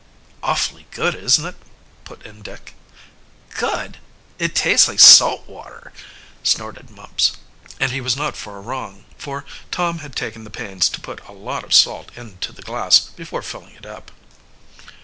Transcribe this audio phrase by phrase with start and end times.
[0.41, 1.55] "Awfully good, isn't it?"
[2.05, 2.73] put in Dick.
[3.55, 3.99] "Good?
[4.39, 5.93] It tastes like salt water!"
[6.41, 7.33] snorted Mumps.
[7.79, 11.31] And he was not far wrong, for Tom had taken the pains to put a
[11.33, 14.09] lot of salt in to the glass before filling it up.